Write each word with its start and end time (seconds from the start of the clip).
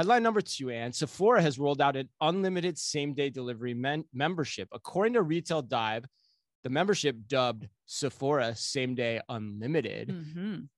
Headline 0.00 0.22
number 0.22 0.40
two, 0.40 0.70
and 0.70 0.94
Sephora 0.94 1.42
has 1.42 1.58
rolled 1.58 1.82
out 1.82 1.94
an 1.94 2.08
unlimited 2.22 2.78
same 2.78 3.12
day 3.12 3.28
delivery 3.28 3.74
men- 3.74 4.06
membership. 4.14 4.66
According 4.72 5.12
to 5.12 5.20
Retail 5.20 5.60
Dive, 5.60 6.06
the 6.64 6.70
membership 6.70 7.16
dubbed 7.28 7.68
Sephora 7.84 8.54
Same 8.54 8.94
Day 8.94 9.20
Unlimited. 9.28 10.08
Mhm. 10.08 10.68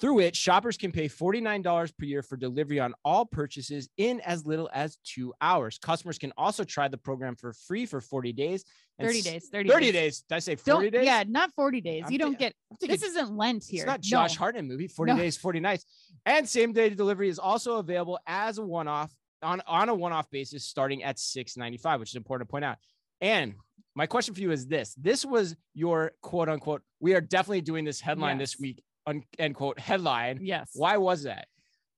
Through 0.00 0.20
it, 0.20 0.34
shoppers 0.34 0.76
can 0.76 0.90
pay 0.90 1.08
$49 1.08 1.96
per 1.96 2.04
year 2.04 2.22
for 2.22 2.36
delivery 2.36 2.80
on 2.80 2.94
all 3.04 3.24
purchases 3.24 3.88
in 3.96 4.20
as 4.20 4.44
little 4.44 4.68
as 4.74 4.98
two 5.04 5.32
hours. 5.40 5.78
Customers 5.78 6.18
can 6.18 6.32
also 6.36 6.64
try 6.64 6.88
the 6.88 6.98
program 6.98 7.36
for 7.36 7.52
free 7.52 7.86
for 7.86 8.00
40 8.00 8.32
days. 8.32 8.64
and 8.98 9.06
30 9.06 9.18
s- 9.20 9.24
days. 9.24 9.48
30, 9.52 9.68
30 9.70 9.92
days. 9.92 10.20
Did 10.28 10.34
I 10.34 10.38
say 10.40 10.56
40 10.56 10.90
Don't, 10.90 11.00
days? 11.00 11.06
Yeah, 11.06 11.24
not 11.28 11.52
40 11.54 11.80
days. 11.80 12.02
I'm 12.06 12.12
you 12.12 12.18
don't 12.18 12.38
get 12.38 12.54
thinking 12.80 12.94
this 12.98 13.02
isn't 13.10 13.36
Lent 13.36 13.64
here. 13.64 13.82
It's 13.82 13.86
not 13.86 14.00
Josh 14.00 14.34
No. 14.34 14.38
Hartnett 14.38 14.64
movie, 14.64 14.88
40 14.88 15.12
No. 15.12 15.18
days, 15.18 15.36
40 15.36 15.60
nights. 15.60 15.84
And 16.26 16.48
same 16.48 16.72
day 16.72 16.90
delivery 16.90 17.28
is 17.28 17.38
also 17.38 17.76
available 17.78 18.18
as 18.26 18.58
a 18.58 18.62
one-off 18.62 19.12
on, 19.42 19.62
on 19.66 19.88
a 19.88 19.94
one-off 19.94 20.28
basis 20.30 20.64
starting 20.64 21.02
at 21.04 21.18
695, 21.20 22.00
which 22.00 22.10
is 22.10 22.16
important 22.16 22.48
to 22.48 22.50
point 22.50 22.64
out. 22.64 22.78
And 23.20 23.54
my 23.94 24.06
question 24.06 24.34
for 24.34 24.40
you 24.40 24.50
is 24.50 24.66
this. 24.66 24.94
This 24.94 25.24
was 25.24 25.54
your 25.72 26.12
quote 26.20 26.48
unquote, 26.48 26.82
we 27.00 27.14
are 27.14 27.20
definitely 27.20 27.60
doing 27.62 27.84
this 27.84 28.00
headline 28.00 28.38
this 28.38 28.58
week, 28.58 28.82
un, 29.06 29.22
end 29.38 29.54
quote, 29.54 29.78
headline. 29.78 30.40
Yes. 30.42 30.70
Why 30.74 30.96
was 30.96 31.24
that? 31.24 31.46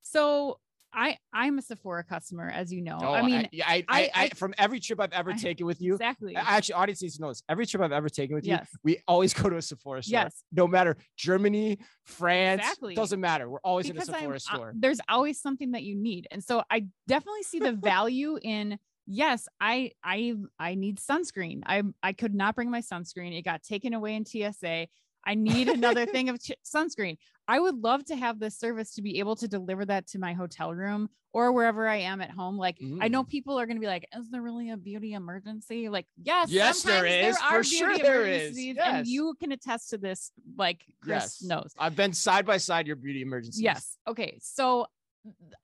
So 0.02 0.59
I 0.92 1.19
I'm 1.33 1.59
a 1.59 1.62
Sephora 1.62 2.05
customer, 2.05 2.48
as 2.48 2.73
you 2.73 2.80
know. 2.80 2.98
Oh, 3.02 3.12
I 3.12 3.23
mean, 3.23 3.48
I, 3.66 3.66
I, 3.66 3.84
I, 3.88 4.10
I- 4.14 4.28
from 4.30 4.55
every 4.56 4.80
trip 4.80 5.01
I've 5.01 5.12
ever 5.12 5.33
taken 5.48 5.66
with 5.66 5.80
you, 5.80 5.95
exactly. 5.95 6.37
I- 6.37 6.41
actually, 6.41 6.74
audience 6.74 7.02
needs 7.02 7.16
to 7.16 7.23
know 7.23 7.28
this. 7.28 7.42
Every 7.48 7.66
trip 7.66 7.83
I've 7.83 7.92
ever 7.92 8.09
taken 8.09 8.34
with 8.34 8.47
you, 8.47 8.59
we 8.83 8.98
always 9.06 9.34
go 9.41 9.50
to 9.50 9.56
a 9.56 9.62
Sephora 9.62 10.02
store. 10.02 10.12
Yes. 10.23 10.42
No 10.52 10.66
matter 10.66 10.97
Germany, 11.16 11.78
France, 12.05 12.62
Exactly. 12.62 12.95
doesn't 12.95 13.20
matter. 13.20 13.48
We're 13.50 13.61
always 13.61 13.86
in 13.86 13.92
a 13.92 13.95
because 13.95 14.09
I'm, 14.09 14.14
Sephora 14.20 14.36
uh, 14.36 14.38
store. 14.38 14.73
there's 14.75 15.00
always 15.09 15.41
something 15.41 15.73
that 15.73 15.83
you 15.83 15.97
need. 15.97 16.28
And 16.30 16.42
so 16.42 16.62
I 16.70 16.86
definitely 17.06 17.42
see 17.42 17.59
the 17.59 17.73
value 17.92 18.38
in 18.41 18.78
yes, 19.06 19.48
I 19.61 19.91
I 20.02 20.34
I 20.59 20.77
need 20.77 20.98
sunscreen. 20.98 21.62
I 21.66 21.83
I 22.03 22.12
could 22.14 22.34
not 22.34 22.55
bring 22.55 22.70
my 22.70 22.81
sunscreen. 22.81 23.36
It 23.36 23.42
got 23.42 23.62
taken 23.62 23.92
away 23.92 24.14
in 24.14 24.25
TSA. 24.25 24.86
I 25.27 25.34
need 25.34 25.69
another 25.69 26.06
thing 26.14 26.28
of 26.28 26.41
ch- 26.42 26.52
sunscreen. 26.64 27.19
I 27.48 27.60
would 27.60 27.77
love 27.82 28.05
to 28.06 28.16
have 28.16 28.38
this 28.38 28.58
service 28.58 28.94
to 28.94 29.02
be 29.02 29.19
able 29.19 29.36
to 29.36 29.48
deliver 29.48 29.84
that 29.84 30.06
to 30.08 30.19
my 30.19 30.32
hotel 30.32 30.72
room 30.72 31.08
or 31.32 31.52
wherever 31.52 31.86
I 31.86 31.96
am 31.96 32.20
at 32.20 32.30
home. 32.30 32.56
Like 32.56 32.78
I 33.00 33.08
know 33.08 33.22
Mm. 33.24 33.28
people 33.28 33.58
are 33.60 33.66
going 33.66 33.77
to 33.77 33.80
be 33.80 33.86
like, 33.86 34.06
"Is 34.16 34.30
there 34.30 34.41
really 34.42 34.70
a 34.70 34.77
beauty 34.77 35.12
emergency?" 35.12 35.88
Like, 35.88 36.06
yes, 36.22 36.50
Yes, 36.50 36.82
there 36.82 37.32
sometimes. 37.34 37.38
For 37.50 37.62
sure 37.64 37.98
there 37.98 38.24
is. 38.27 38.58
Yes. 38.58 38.77
and 38.80 39.06
you 39.06 39.34
can 39.38 39.52
attest 39.52 39.91
to 39.91 39.98
this. 39.98 40.30
Like 40.56 40.84
Chris 41.02 41.41
Yes. 41.41 41.42
knows. 41.42 41.72
I've 41.78 41.97
been 41.97 42.12
side 42.14 42.47
by 42.47 42.56
side 42.56 42.86
your 42.86 42.97
beauty 42.97 43.22
emergencies. 43.22 43.60
Yes. 43.62 43.98
Okay. 44.08 44.38
So 44.41 44.86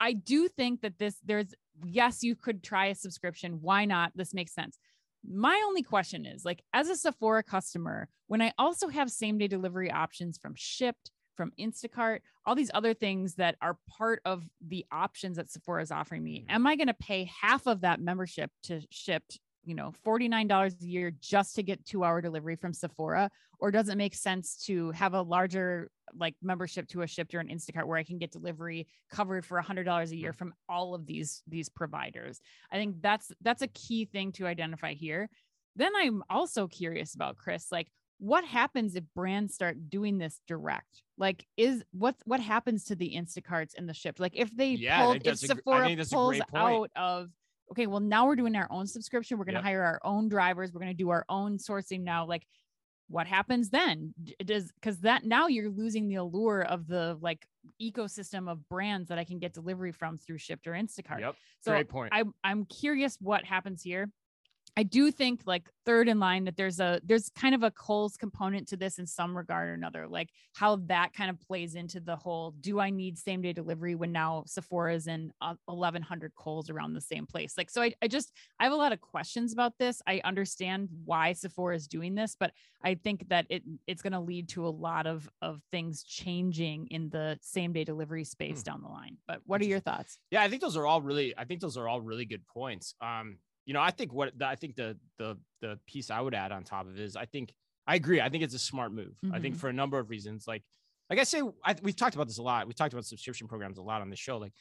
I 0.01 0.13
do 0.13 0.49
think 0.49 0.81
that 0.83 0.99
this, 0.99 1.17
there's, 1.25 1.55
yes, 1.85 2.25
you 2.25 2.35
could 2.35 2.63
try 2.65 2.87
a 2.87 2.95
subscription. 2.97 3.59
Why 3.63 3.85
not? 3.85 4.11
This 4.17 4.35
makes 4.35 4.53
sense. 4.53 4.77
My 5.25 5.63
only 5.67 5.83
question 5.83 6.27
is 6.27 6.45
like, 6.45 6.63
as 6.73 6.89
a 6.89 6.97
Sephora 6.97 7.43
customer, 7.43 8.09
when 8.27 8.43
I 8.43 8.53
also 8.59 8.89
have 8.89 9.11
same 9.11 9.39
day 9.39 9.49
delivery 9.49 9.91
options 9.91 10.37
from 10.39 10.55
Shipt, 10.55 11.11
from 11.37 11.53
Instacart, 11.59 12.21
all 12.45 12.55
these 12.55 12.71
other 12.75 12.93
things 12.95 13.37
that 13.37 13.57
are 13.63 13.79
part 13.89 14.21
of 14.25 14.45
the 14.61 14.85
options 14.91 15.37
that 15.37 15.51
Sephora 15.51 15.83
is 15.83 15.91
offering 15.91 16.23
me, 16.25 16.41
Mhm. 16.43 16.51
am 16.51 16.67
I 16.67 16.77
going 16.77 16.89
to 16.89 16.95
pay 16.95 17.25
half 17.25 17.67
of 17.67 17.81
that 17.83 18.01
membership 18.01 18.51
to 18.65 18.81
Shipt? 18.91 19.39
You 19.65 19.75
know, 19.75 19.93
$49 20.05 20.75
a 20.83 20.87
year 20.87 21.13
just 21.21 21.55
to 21.55 21.63
get 21.63 21.85
two 21.85 22.03
hour 22.05 22.21
delivery 22.21 22.57
from 22.57 22.73
Sephora? 22.73 23.31
Or 23.61 23.71
does 23.71 23.89
it 23.89 23.97
make 23.97 24.15
sense 24.15 24.57
to 24.67 24.91
have 24.91 25.15
a 25.15 25.23
larger 25.23 25.91
like 26.15 26.35
membership 26.43 26.89
to 26.89 27.03
a 27.03 27.07
Shipt 27.07 27.33
or 27.33 27.39
an 27.39 27.49
Instacart 27.49 27.87
where 27.87 27.97
I 27.97 28.03
can 28.03 28.19
get 28.19 28.33
delivery 28.33 28.89
covered 29.09 29.47
for 29.47 29.57
$100 29.59 30.11
a 30.11 30.17
Mm. 30.17 30.21
year 30.21 30.33
from 30.33 30.53
all 30.69 30.95
of 30.95 31.07
these 31.07 31.43
these 31.47 31.69
providers? 31.69 32.41
I 32.73 32.77
think 32.77 32.97
that's 33.03 33.31
that's 33.41 33.63
a 33.63 33.69
key 33.69 34.05
thing 34.05 34.33
to 34.33 34.47
identify 34.47 34.95
here. 34.95 35.31
Then 35.77 35.93
I'm 35.97 36.23
also 36.29 36.67
curious 36.69 37.15
about 37.15 37.37
Chris, 37.37 37.71
like 37.71 37.89
what 38.19 38.45
happens 38.45 38.95
if 38.95 39.05
brands 39.17 39.55
start 39.55 39.91
doing 39.91 40.19
this 40.19 40.41
direct? 40.47 41.03
Like, 41.19 41.47
is 41.57 41.83
what 41.93 42.17
what 42.25 42.41
happens 42.41 42.85
to 42.87 42.97
the 42.97 43.15
Instacarts 43.17 43.75
and 43.77 43.89
the 43.89 43.95
Shipt? 43.95 44.21
Like, 44.21 44.37
if 44.37 44.55
they 44.57 44.75
Yeah, 44.79 45.07
if 45.25 45.39
Sephora 45.39 45.87
a 45.87 45.93
pulls 46.11 46.41
out 46.57 46.91
of 46.97 47.31
okay, 47.73 47.87
well 47.87 48.01
now 48.01 48.27
we're 48.27 48.37
doing 48.37 48.55
our 48.55 48.69
own 48.71 48.87
subscription. 48.87 49.39
We're 49.39 49.45
going 49.47 49.55
to 49.55 49.59
Yep. 49.61 49.65
hire 49.65 49.83
our 49.83 50.01
own 50.05 50.29
drivers. 50.29 50.73
We're 50.73 50.81
going 50.81 50.97
to 50.97 51.03
do 51.05 51.11
our 51.11 51.25
own 51.29 51.59
sourcing 51.59 52.03
now. 52.03 52.27
Like, 52.27 52.47
what 53.09 53.27
happens 53.27 53.71
then? 53.71 54.15
Does 54.45 54.71
because 54.73 55.01
that 55.01 55.25
now 55.25 55.47
you're 55.49 55.71
losing 55.71 56.09
the 56.09 56.17
allure 56.17 56.63
of 56.63 56.87
the 56.87 57.19
like 57.21 57.47
ecosystem 57.81 58.51
of 58.51 58.67
brands 58.69 59.09
that 59.09 59.19
I 59.19 59.25
can 59.25 59.39
get 59.39 59.53
delivery 59.53 59.93
from 59.93 60.19
through 60.19 60.39
Shipt 60.39 60.67
or 60.67 60.73
Instacart. 60.73 61.21
Yep. 61.21 61.37
So 61.61 61.73
Great 61.73 61.89
point. 61.89 62.11
I'm 62.15 62.33
I'm 62.45 62.65
curious 62.67 63.17
what 63.21 63.45
happens 63.45 63.83
here. 63.83 64.11
I 64.77 64.85
do 64.85 65.11
think 65.11 65.43
like 65.45 65.69
third 65.85 66.09
in 66.09 66.19
line 66.19 66.45
that 66.45 66.57
there's 66.57 66.81
a 66.81 67.01
there's 67.05 67.29
kind 67.31 67.55
of 67.55 67.63
a 67.63 67.71
Kohl's 67.71 68.17
component 68.17 68.69
to 68.69 68.77
this 68.77 68.99
in 68.99 69.07
some 69.07 69.37
regard 69.37 69.69
or 69.69 69.75
another, 69.75 70.09
like 70.09 70.31
how 70.55 70.77
that 70.87 71.13
kind 71.13 71.29
of 71.29 71.39
plays 71.41 71.75
into 71.75 72.01
the 72.01 72.17
whole 72.17 72.53
do 72.61 72.81
I 72.81 72.89
need 72.89 73.19
same 73.19 73.43
day 73.43 73.53
delivery 73.53 73.95
when 73.95 74.13
now 74.13 74.45
Sephora 74.47 74.95
is 74.95 75.07
in 75.09 75.31
uh, 75.43 75.55
1100 75.67 76.35
Kohl's 76.37 76.71
around 76.71 76.95
the 76.95 77.03
same 77.03 77.27
place? 77.27 77.55
Like, 77.59 77.69
so 77.69 77.83
I, 77.83 77.93
I 78.01 78.09
just 78.09 78.33
I 78.59 78.65
have 78.65 78.73
a 78.73 78.77
lot 78.77 78.93
of 78.93 79.01
questions 79.03 79.53
about 79.53 79.77
this. 79.79 80.01
I 80.07 80.23
understand 80.25 80.89
why 81.05 81.35
Sephora 81.35 81.77
is 81.77 81.87
doing 81.87 82.15
this, 82.15 82.35
but 82.39 82.53
I 82.83 82.95
think 82.95 83.29
that 83.29 83.45
it 83.51 83.63
it's 83.87 84.01
going 84.01 84.15
to 84.15 84.21
lead 84.21 84.49
to 84.51 84.67
a 84.67 84.71
lot 84.71 85.07
of 85.07 85.29
of 85.43 85.61
things 85.71 86.03
changing 86.03 86.87
in 86.91 87.11
the 87.11 87.39
same 87.43 87.75
day 87.75 87.85
delivery 87.85 88.25
space 88.25 88.61
Hmm. 88.61 88.73
down 88.73 88.83
the 88.83 88.89
line. 88.89 89.19
But 89.27 89.41
what 89.45 89.61
are 89.61 89.67
your 89.67 89.81
thoughts? 89.81 90.19
Yeah, 90.31 90.43
I 90.43 90.49
think 90.49 90.63
those 90.63 90.77
are 90.79 90.87
all 90.87 91.03
really. 91.03 91.35
I 91.37 91.45
think 91.45 91.61
those 91.61 91.77
are 91.77 91.87
all 91.89 92.01
really 92.01 92.25
good 92.25 92.47
points. 92.47 92.95
Um, 93.03 93.37
you 93.65 93.75
know, 93.75 93.81
I 93.81 93.91
think 93.91 94.13
what 94.13 94.37
the, 94.39 94.47
I 94.47 94.57
think 94.57 94.77
the 94.77 94.99
the 95.19 95.39
the 95.61 95.79
piece 95.87 96.11
I 96.11 96.21
would 96.21 96.35
add 96.35 96.53
on 96.53 96.65
top 96.65 96.87
of 96.87 96.99
is 96.99 97.17
I 97.17 97.27
think 97.27 97.53
I 97.87 97.95
agree. 97.97 98.21
I 98.21 98.29
think 98.29 98.45
it's 98.45 98.55
a 98.55 98.59
smart 98.59 98.93
move. 98.93 99.17
I 99.33 99.41
think 99.41 99.57
Mhm. 99.57 99.59
for 99.59 99.69
a 99.69 99.73
number 99.73 99.99
of 99.99 100.09
reasons. 100.11 100.47
Like, 100.47 100.63
like 101.11 101.19
I 101.19 101.25
say, 101.25 101.43
I, 101.65 101.75
we've 101.83 101.97
talked 101.97 102.15
about 102.15 102.29
this 102.29 102.39
a 102.39 102.43
lot. 102.43 102.67
We've 102.67 102.77
talked 102.77 102.93
about 102.93 103.05
subscription 103.07 103.49
programs 103.49 103.79
a 103.79 103.83
lot 103.83 104.01
on 104.03 104.09
the 104.11 104.17
show. 104.17 104.39
Like, 104.39 104.53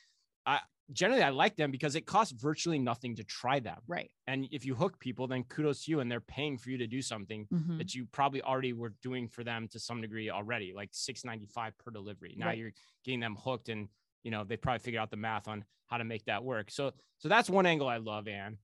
I 0.45 0.59
generally 0.91 1.22
I 1.23 1.29
like 1.29 1.56
them 1.56 1.69
because 1.72 1.95
it 1.95 2.06
costs 2.07 2.34
virtually 2.34 2.79
nothing 2.79 3.16
to 3.17 3.23
try 3.23 3.59
them. 3.59 3.79
Right. 3.88 4.09
And 4.28 4.47
if 4.51 4.66
you 4.66 4.73
hook 4.75 5.00
people, 5.00 5.28
then 5.28 5.44
kudos 5.44 5.85
to 5.85 5.91
you, 5.91 6.00
and 6.00 6.11
they're 6.11 6.19
paying 6.19 6.57
for 6.57 6.72
you 6.72 6.78
to 6.79 6.88
do 6.88 7.01
something 7.01 7.47
Mhm. 7.47 7.78
that 7.78 7.94
you 7.95 8.07
probably 8.07 8.41
already 8.41 8.73
were 8.73 8.94
doing 9.03 9.28
for 9.28 9.44
them 9.44 9.67
to 9.69 9.79
some 9.79 10.01
degree 10.01 10.29
already, 10.31 10.73
like 10.73 10.90
six 10.91 11.23
ninety 11.23 11.45
five 11.45 11.78
per 11.78 11.91
delivery. 11.91 12.34
Now 12.38 12.47
Right. 12.47 12.57
you're 12.57 12.73
getting 13.03 13.19
them 13.19 13.35
hooked, 13.35 13.69
and 13.69 13.88
you 14.23 14.31
know 14.31 14.44
they 14.44 14.57
probably 14.57 14.79
figured 14.79 15.00
out 15.01 15.11
the 15.11 15.17
math 15.17 15.47
on 15.47 15.63
how 15.85 15.97
to 15.97 16.03
make 16.03 16.25
that 16.25 16.44
work. 16.44 16.72
So 16.72 16.91
so 17.19 17.29
that's 17.29 17.50
one 17.51 17.66
angle 17.67 17.88
I 17.88 17.97
love, 17.97 18.28
Anne. 18.28 18.57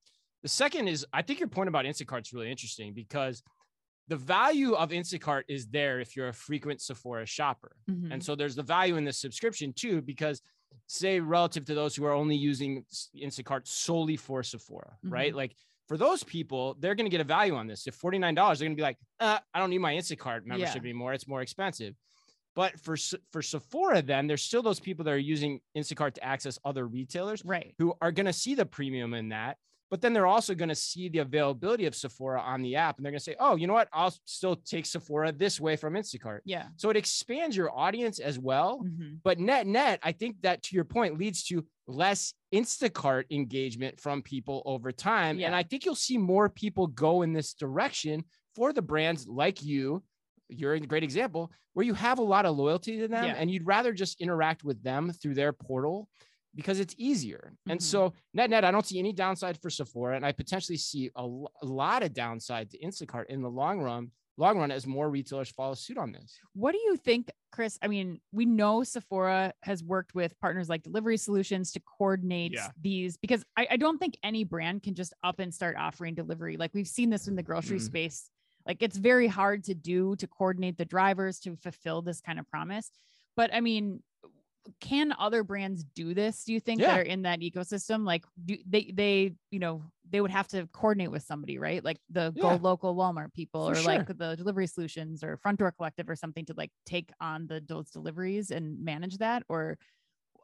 The 0.47 0.53
second 0.53 0.87
is 0.87 1.05
I 1.11 1.23
think 1.23 1.41
your 1.41 1.49
point 1.49 1.67
about 1.67 1.83
Instacart 1.83 2.21
is 2.21 2.31
really 2.31 2.49
interesting 2.49 2.93
because 2.93 3.43
the 4.07 4.15
value 4.15 4.75
of 4.75 4.91
Instacart 4.91 5.43
is 5.49 5.67
there 5.67 5.99
if 5.99 6.15
you're 6.15 6.29
a 6.29 6.33
frequent 6.33 6.79
Sephora 6.79 7.25
shopper. 7.25 7.75
Mhm. 7.89 8.13
And 8.13 8.23
so 8.23 8.33
there's 8.33 8.55
the 8.55 8.63
value 8.63 8.95
in 8.95 9.03
the 9.03 9.11
subscription 9.11 9.73
too, 9.73 10.01
because 10.01 10.41
say 10.85 11.19
relative 11.19 11.65
to 11.65 11.75
those 11.75 11.97
who 11.97 12.05
are 12.05 12.13
only 12.13 12.37
using 12.37 12.85
Instacart 13.13 13.67
solely 13.67 14.15
for 14.15 14.41
Sephora, 14.41 14.97
right? 15.03 15.35
Like 15.35 15.53
for 15.89 15.97
those 15.97 16.23
people, 16.23 16.77
they're 16.79 16.95
going 16.95 17.07
to 17.07 17.11
get 17.11 17.19
a 17.19 17.25
value 17.25 17.55
on 17.55 17.67
this. 17.67 17.85
If 17.85 17.99
$49, 17.99 18.57
they're 18.59 18.67
going 18.67 18.77
to 18.77 18.79
be 18.79 18.87
like, 18.89 18.99
uh, 19.19 19.39
I 19.53 19.59
don't 19.59 19.69
need 19.69 19.79
my 19.79 19.95
Instacart 19.95 20.45
membership 20.45 20.75
Yeah. 20.75 20.89
anymore. 20.89 21.11
It's 21.11 21.27
more 21.27 21.41
expensive. 21.41 21.93
But 22.55 22.79
for 22.79 22.95
for 23.33 23.41
Sephora, 23.41 24.01
then 24.01 24.27
there's 24.27 24.43
still 24.43 24.61
those 24.61 24.79
people 24.79 25.03
that 25.03 25.11
are 25.11 25.17
using 25.17 25.59
Instacart 25.75 26.13
to 26.13 26.23
access 26.23 26.57
other 26.63 26.87
retailers 26.87 27.43
right. 27.43 27.75
who 27.79 27.95
are 27.99 28.13
going 28.13 28.27
to 28.27 28.31
see 28.43 28.55
the 28.55 28.65
premium 28.65 29.13
in 29.13 29.27
that. 29.29 29.57
But 29.89 30.01
then 30.01 30.11
they're 30.13 30.27
also 30.27 30.53
going 30.53 30.69
to 30.69 30.75
see 30.75 31.07
the 31.07 31.19
availability 31.19 31.85
of 31.85 31.95
Sephora 31.95 32.41
on 32.41 32.61
the 32.61 32.75
app, 32.75 32.97
and 32.97 33.05
they're 33.05 33.11
going 33.11 33.19
to 33.19 33.23
say, 33.23 33.35
"Oh, 33.39 33.55
you 33.55 33.67
know 33.67 33.73
what? 33.73 33.87
I'll 33.93 34.13
still 34.25 34.55
take 34.57 34.85
Sephora 34.85 35.31
this 35.31 35.61
way 35.61 35.75
from 35.77 35.93
Instacart." 35.93 36.39
Yeah. 36.45 36.67
So 36.75 36.89
it 36.89 36.97
expands 36.97 37.55
your 37.55 37.71
audience 37.77 38.19
as 38.19 38.37
well. 38.37 38.81
Mhm. 38.83 39.19
But 39.23 39.39
net 39.39 39.65
net, 39.65 39.99
I 40.03 40.11
think 40.11 40.41
that 40.41 40.61
to 40.63 40.75
your 40.75 40.83
point 40.85 41.17
leads 41.17 41.43
to 41.45 41.65
less 41.87 42.33
Instacart 42.53 43.25
engagement 43.31 44.00
from 44.01 44.21
people 44.21 44.62
over 44.65 44.91
time. 44.91 45.39
Yeah. 45.39 45.47
And 45.47 45.56
I 45.56 45.63
think 45.63 45.85
you'll 45.85 45.95
see 45.95 46.17
more 46.17 46.50
people 46.50 46.88
go 46.88 47.21
in 47.21 47.31
this 47.31 47.53
direction 47.53 48.25
for 48.56 48.73
the 48.73 48.81
brands 48.81 49.25
like 49.27 49.63
you. 49.63 50.03
You're 50.50 50.73
a 50.73 50.79
great 50.81 51.03
example 51.03 51.51
where 51.73 51.85
you 51.85 51.94
have 51.94 52.19
a 52.19 52.23
lot 52.23 52.45
of 52.45 52.56
loyalty 52.57 52.97
to 53.00 53.07
them 53.07 53.25
Yeah. 53.25 53.35
and 53.38 53.50
you'd 53.51 53.65
rather 53.67 53.94
just 53.94 54.19
interact 54.19 54.63
with 54.63 54.81
them 54.83 55.12
through 55.12 55.35
their 55.35 55.53
portal 55.53 56.09
because 56.55 56.79
it's 56.79 56.95
easier. 56.97 57.53
And 57.69 57.79
Mhm. 57.79 57.83
so 57.83 58.13
net 58.33 58.49
net, 58.49 58.63
I 58.65 58.71
don't 58.71 58.85
see 58.85 58.99
any 58.99 59.13
downside 59.13 59.57
for 59.61 59.69
Sephora, 59.69 60.15
and 60.15 60.25
I 60.25 60.31
potentially 60.31 60.77
see 60.77 61.09
a, 61.15 61.25
lot 61.63 62.03
of 62.03 62.13
downside 62.13 62.69
to 62.71 62.77
Instacart 62.79 63.25
in 63.27 63.41
the 63.41 63.49
long 63.49 63.79
run. 63.81 64.11
Long 64.39 64.59
run, 64.59 64.69
as 64.69 64.85
more 64.85 65.09
retailers 65.09 65.49
follow 65.49 65.73
suit 65.73 65.97
on 65.97 66.11
this. 66.11 66.39
What 66.53 66.71
do 66.73 66.77
you 66.77 66.95
think, 66.95 67.31
Chris? 67.51 67.79
I 67.81 67.88
mean, 67.88 68.21
we 68.31 68.45
know 68.45 68.83
Sephora 68.83 69.51
has 69.63 69.83
worked 69.83 70.13
with 70.13 70.39
partners 70.39 70.69
like 70.69 70.83
Delivery 70.83 71.17
Solutions 71.17 71.71
to 71.71 71.79
coordinate 71.79 72.53
Yeah. 72.53 72.69
these 72.79 73.17
because 73.17 73.43
I, 73.57 73.67
I 73.71 73.77
don't 73.77 73.97
think 73.97 74.15
any 74.21 74.43
brand 74.43 74.83
can 74.83 74.93
just 74.93 75.11
up 75.23 75.39
and 75.39 75.51
start 75.51 75.75
offering 75.75 76.13
delivery. 76.13 76.55
Like 76.55 76.71
we've 76.75 76.88
seen 76.88 77.09
this 77.09 77.27
in 77.27 77.35
the 77.35 77.41
grocery 77.41 77.79
Mhm. 77.79 77.85
space. 77.85 78.29
Like 78.67 78.83
it's 78.83 78.97
very 78.97 79.25
hard 79.27 79.63
to 79.63 79.73
do 79.73 80.15
to 80.17 80.27
coordinate 80.27 80.77
the 80.77 80.85
drivers 80.85 81.39
to 81.39 81.55
fulfill 81.55 82.03
this 82.03 82.21
kind 82.21 82.38
of 82.38 82.47
promise. 82.47 82.91
But 83.35 83.51
I 83.55 83.61
mean, 83.61 84.03
can 84.79 85.13
other 85.17 85.43
brands 85.43 85.83
do 85.83 86.13
this? 86.13 86.43
Do 86.43 86.53
you 86.53 86.59
think 86.59 86.81
Yeah. 86.81 86.87
that 86.87 86.99
are 86.99 87.03
in 87.03 87.23
that 87.23 87.39
ecosystem? 87.41 88.05
Like 88.05 88.25
do 88.45 88.57
they 88.67 88.91
they 88.93 89.33
you 89.51 89.59
know 89.59 89.83
they 90.09 90.21
would 90.21 90.31
have 90.31 90.47
to 90.49 90.67
coordinate 90.67 91.11
with 91.11 91.23
somebody, 91.23 91.57
right? 91.57 91.83
Like 91.83 91.97
the 92.09 92.31
Yeah. 92.35 92.41
Go 92.41 92.55
Local 92.55 92.95
Walmart 92.95 93.33
people 93.33 93.73
For 93.73 93.79
or 93.79 93.81
like 93.83 94.07
the 94.07 94.35
delivery 94.35 94.67
solutions 94.67 95.23
or 95.23 95.37
Front 95.37 95.59
Door 95.59 95.73
Collective 95.73 96.09
or 96.09 96.15
something 96.15 96.45
to 96.45 96.53
like 96.55 96.71
take 96.85 97.11
on 97.19 97.47
the 97.47 97.61
those 97.65 97.89
deliveries 97.89 98.51
and 98.51 98.83
manage 98.83 99.17
that 99.17 99.43
or 99.49 99.77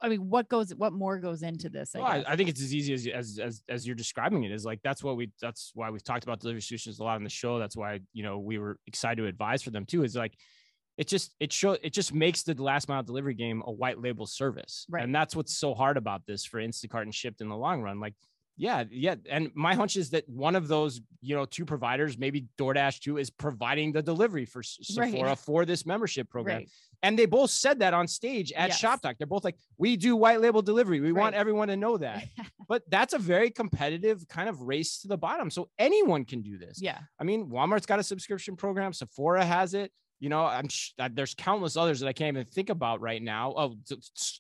I 0.02 0.10
mean, 0.10 0.30
what 0.30 0.50
goes, 0.50 0.76
what 0.76 0.92
more 0.92 1.18
goes 1.18 1.44
into 1.44 1.70
this? 1.70 1.96
I 1.96 2.00
Well, 2.00 2.08
I. 2.08 2.24
I 2.28 2.36
think 2.36 2.50
it's 2.50 2.62
as 2.62 2.76
easy 2.76 2.94
as, 2.94 3.08
as 3.08 3.40
as 3.40 3.64
as 3.70 3.88
you're 3.88 3.96
describing 3.96 4.44
it. 4.44 4.52
Is 4.52 4.66
like 4.66 4.82
that's 4.84 5.02
what 5.02 5.16
we 5.16 5.32
that's 5.42 5.72
why 5.76 5.90
we've 5.92 6.04
talked 6.04 6.26
about 6.26 6.42
delivery 6.42 6.62
solutions 6.62 7.00
a 7.00 7.04
lot 7.04 7.16
on 7.16 7.24
the 7.24 7.30
show. 7.30 7.58
That's 7.58 7.78
why 7.78 8.02
you 8.12 8.24
know 8.24 8.40
we 8.40 8.58
were 8.58 8.80
excited 8.86 9.22
to 9.22 9.28
advise 9.28 9.64
for 9.64 9.72
them 9.72 9.86
too. 9.86 10.04
Is 10.04 10.16
like 10.16 10.34
it 10.98 11.08
just 11.08 11.34
it 11.40 11.52
show 11.52 11.72
it 11.74 11.92
just 11.94 12.14
makes 12.14 12.44
the 12.44 12.54
last 12.62 12.88
mile 12.88 13.04
delivery 13.04 13.34
game 13.34 13.64
a 13.66 13.72
white 13.72 14.00
label 14.00 14.26
service, 14.28 14.86
Right. 14.90 15.04
and 15.04 15.14
that's 15.14 15.36
what's 15.36 15.56
so 15.58 15.74
hard 15.74 15.98
about 15.98 16.26
this 16.26 16.46
for 16.46 16.60
Instacart 16.60 17.02
and 17.04 17.14
Shipt 17.14 17.42
in 17.42 17.50
the 17.50 17.58
long 17.58 17.82
run. 17.82 18.00
Like, 18.00 18.14
yeah, 18.58 18.84
yeah, 18.92 19.16
and 19.30 19.50
my 19.56 19.74
hunch 19.74 19.96
is 19.98 20.12
that 20.12 20.30
one 20.30 20.56
of 20.56 20.68
those 20.68 21.02
you 21.22 21.36
know 21.36 21.46
two 21.46 21.66
providers, 21.66 22.18
maybe 22.20 22.46
DoorDash 22.60 23.00
too, 23.00 23.18
is 23.18 23.30
providing 23.32 23.92
the 23.92 24.04
delivery 24.04 24.46
for 24.46 24.60
S- 24.60 24.96
Right. 24.96 25.12
Sephora 25.12 25.36
for 25.36 25.66
this 25.66 25.86
membership 25.86 26.30
program. 26.30 26.58
right. 26.58 26.70
And 27.02 27.20
they 27.20 27.26
both 27.26 27.50
said 27.50 27.80
that 27.80 27.94
on 27.94 28.08
stage 28.08 28.54
at 28.54 28.70
Yes. 28.70 28.82
Shoptalk. 28.82 29.18
They're 29.18 29.28
both 29.28 29.44
like, 29.44 29.58
we 29.78 29.98
do 29.98 30.16
white 30.16 30.40
label 30.40 30.62
delivery. 30.62 31.02
We 31.02 31.12
want 31.12 31.36
everyone 31.36 31.68
to 31.68 31.76
know 31.76 31.98
that. 31.98 32.24
but 32.70 32.84
that's 32.90 33.14
a 33.14 33.20
very 33.20 33.50
competitive 33.50 34.26
kind 34.30 34.48
of 34.48 34.62
race 34.62 35.02
to 35.02 35.10
the 35.10 35.18
bottom. 35.18 35.50
So 35.50 35.68
anyone 35.78 36.24
can 36.24 36.42
do 36.42 36.58
this. 36.58 36.82
yeah. 36.82 37.00
I 37.20 37.26
mean, 37.26 37.50
Walmart's 37.50 37.86
got 37.86 38.00
a 38.00 38.04
subscription 38.04 38.56
program, 38.56 38.94
Sephora 38.94 39.44
has 39.44 39.74
it. 39.74 39.92
You 40.20 40.30
know, 40.30 40.46
I'm 40.46 40.70
sh- 40.70 40.92
there's 41.12 41.34
countless 41.36 41.76
others 41.76 42.00
that 42.00 42.08
I 42.08 42.14
can't 42.14 42.36
even 42.38 42.46
think 42.48 42.70
about 42.70 43.02
right 43.02 43.22
now. 43.22 43.54
Oh, 43.58 43.76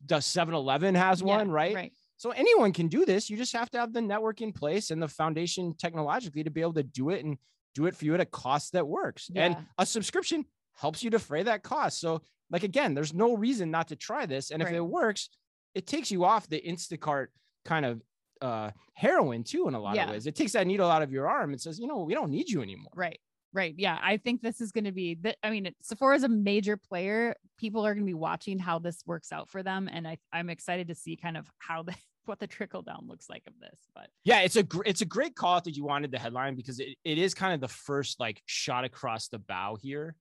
the 0.08 0.22
7 0.22 0.54
Eleven 0.54 0.96
has 0.96 1.22
Yeah, 1.22 1.28
one, 1.38 1.52
right? 1.52 1.75
Right. 1.75 1.94
So 2.18 2.31
anyone 2.31 2.72
can 2.72 2.88
do 2.88 3.06
this. 3.06 3.30
You 3.30 3.36
just 3.36 3.52
have 3.54 3.70
to 3.72 3.80
have 3.80 3.92
the 3.92 4.02
network 4.02 4.40
in 4.42 4.54
place 4.54 4.92
and 4.92 5.02
the 5.02 5.10
foundation 5.10 5.75
technologically 5.78 6.44
to 6.44 6.50
be 6.50 6.62
able 6.62 6.74
to 6.75 6.84
do 6.84 7.10
it 7.10 7.25
and 7.25 7.38
do 7.75 7.86
it 7.86 7.96
for 7.96 8.06
you 8.06 8.14
at 8.14 8.22
a 8.22 8.25
cost 8.25 8.74
that 8.74 8.88
works. 8.88 9.30
Yeah. 9.34 9.46
And 9.46 9.58
a 9.78 9.86
subscription 9.86 10.46
helps 10.74 11.04
you 11.04 11.10
defray 11.10 11.44
that 11.44 11.64
cost. 11.64 12.00
So, 12.00 12.22
like 12.50 12.64
again, 12.64 12.94
there's 12.94 13.14
no 13.14 13.36
reason 13.36 13.72
not 13.72 13.90
to 13.90 13.96
try 13.98 14.26
this. 14.26 14.52
And 14.52 14.62
if 14.62 14.72
it 14.72 14.80
works, 14.80 15.30
it 15.76 15.86
takes 15.86 16.12
you 16.12 16.24
off 16.24 16.48
the 16.48 16.62
Instacart 16.62 17.28
kind 17.66 17.86
of 17.86 18.02
uh 18.42 18.72
heroin 18.94 19.44
too 19.44 19.68
in 19.68 19.74
a 19.74 19.80
lot 19.80 19.96
Yeah. 19.96 20.06
of 20.06 20.12
ways. 20.12 20.28
It 20.28 20.36
takes 20.36 20.52
that 20.54 20.68
needle 20.68 20.90
out 20.90 21.02
of 21.02 21.12
your 21.12 21.28
arm 21.28 21.52
and 21.52 21.60
says, 21.60 21.80
you 21.80 21.88
know, 21.88 22.04
we 22.04 22.14
don't 22.14 22.30
need 22.31 22.48
you 22.50 22.62
anymore. 22.62 22.92
Right. 22.96 23.19
Right. 23.54 23.76
Yeah. 23.78 24.00
I 24.02 24.18
think 24.18 24.42
this 24.42 24.60
is 24.62 24.72
going 24.72 24.86
to 24.86 24.92
be 24.92 25.16
that. 25.22 25.38
I 25.44 25.52
mean, 25.52 25.70
Sephora 25.82 26.16
is 26.16 26.24
a 26.24 26.30
major 26.30 26.76
player. 26.76 27.36
People 27.60 27.86
are 27.86 27.94
going 27.94 28.04
to 28.06 28.10
be 28.10 28.14
watching 28.16 28.58
how 28.60 28.80
this 28.80 29.04
works 29.06 29.32
out 29.32 29.50
for 29.50 29.62
them. 29.62 29.88
And 29.92 30.08
I, 30.08 30.18
I'm 30.34 30.50
excited 30.50 30.88
to 30.88 30.96
see 30.96 31.16
kind 31.16 31.38
of 31.38 31.48
how 31.60 31.84
the, 31.84 31.94
what 32.26 32.40
the 32.40 32.48
trickle 32.48 32.82
down 32.82 33.06
looks 33.08 33.30
like 33.30 33.44
of 33.48 33.54
this. 33.60 33.80
But 33.94 34.08
Yeah, 34.24 34.40
it's 34.42 34.56
a 34.56 34.64
gr- 34.64 34.84
it's 34.86 35.02
a 35.02 35.06
great 35.06 35.36
call 35.36 35.56
out 35.58 35.66
that 35.66 35.76
you 35.76 35.84
wanted 35.84 36.12
the 36.12 36.18
headline 36.20 36.56
because 36.56 36.80
it, 36.80 36.96
it 37.04 37.18
is 37.18 37.34
kind 37.34 37.54
of 37.54 37.62
the 37.62 37.68
first 37.68 38.20
like 38.20 38.42
shot 38.46 38.86
across 38.86 39.28
the 39.28 39.40
bow 39.40 39.78
here 39.80 40.16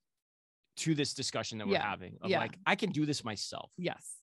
to 0.78 0.94
this 0.94 1.14
discussion 1.14 1.58
that 1.58 1.66
we're 1.66 1.74
Yeah, 1.74 1.88
having 1.88 2.16
of 2.20 2.28
yeah. 2.30 2.38
like 2.40 2.58
I 2.66 2.74
can 2.76 2.90
do 2.92 3.06
this 3.06 3.24
myself. 3.24 3.70
yes. 3.78 4.16